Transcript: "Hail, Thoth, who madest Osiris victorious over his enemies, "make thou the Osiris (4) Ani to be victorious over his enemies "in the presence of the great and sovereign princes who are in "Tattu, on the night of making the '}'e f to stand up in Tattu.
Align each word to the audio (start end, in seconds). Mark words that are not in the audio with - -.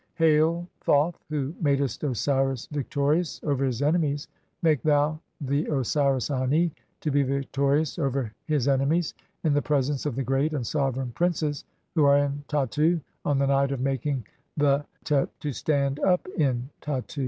"Hail, 0.15 0.67
Thoth, 0.79 1.23
who 1.29 1.53
madest 1.61 2.03
Osiris 2.03 2.65
victorious 2.71 3.39
over 3.43 3.65
his 3.65 3.83
enemies, 3.83 4.27
"make 4.63 4.81
thou 4.81 5.19
the 5.39 5.67
Osiris 5.67 6.29
(4) 6.29 6.37
Ani 6.37 6.71
to 7.01 7.11
be 7.11 7.21
victorious 7.21 7.99
over 7.99 8.33
his 8.47 8.67
enemies 8.67 9.13
"in 9.43 9.53
the 9.53 9.61
presence 9.61 10.07
of 10.07 10.15
the 10.15 10.23
great 10.23 10.53
and 10.53 10.65
sovereign 10.65 11.11
princes 11.11 11.65
who 11.93 12.03
are 12.05 12.17
in 12.17 12.43
"Tattu, 12.47 12.99
on 13.25 13.37
the 13.37 13.45
night 13.45 13.71
of 13.71 13.79
making 13.79 14.25
the 14.57 14.83
'}'e 15.05 15.13
f 15.21 15.29
to 15.39 15.51
stand 15.51 15.99
up 15.99 16.27
in 16.35 16.71
Tattu. 16.81 17.19